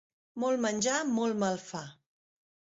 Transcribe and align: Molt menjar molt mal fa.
Molt 0.43 0.63
menjar 0.63 0.95
molt 1.19 1.39
mal 1.45 1.63
fa. 1.69 1.85